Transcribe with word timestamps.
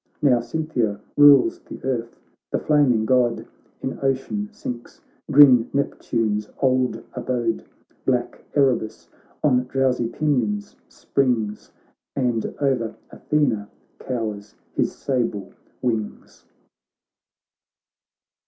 Now 0.19 0.39
Cynthia 0.39 0.99
rules 1.15 1.59
the 1.59 1.79
earth, 1.83 2.19
the 2.51 2.57
flaming 2.57 3.05
God 3.05 3.45
In 3.83 3.99
ocean 4.01 4.49
sinks, 4.51 4.99
green 5.29 5.69
Neptune's 5.75 6.49
old 6.59 7.03
abode; 7.13 7.63
Black 8.03 8.43
Erebus 8.55 9.09
on 9.43 9.65
drowsy 9.67 10.07
pinions 10.07 10.75
springs, 10.89 11.71
And 12.15 12.47
o'er 12.59 12.95
Athena 13.11 13.69
cowers 13.99 14.55
his 14.73 14.91
sable 14.91 15.53
wings. 15.83 16.45